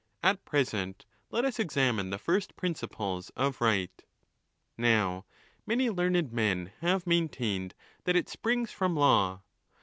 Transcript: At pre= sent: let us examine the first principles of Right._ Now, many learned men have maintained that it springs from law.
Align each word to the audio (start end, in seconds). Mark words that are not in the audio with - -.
At 0.23 0.43
pre= 0.45 0.63
sent: 0.65 1.05
let 1.29 1.45
us 1.45 1.59
examine 1.59 2.09
the 2.09 2.17
first 2.17 2.55
principles 2.55 3.29
of 3.35 3.61
Right._ 3.61 3.93
Now, 4.75 5.25
many 5.67 5.91
learned 5.91 6.33
men 6.33 6.71
have 6.79 7.05
maintained 7.05 7.75
that 8.05 8.15
it 8.15 8.27
springs 8.27 8.71
from 8.71 8.95
law. 8.95 9.43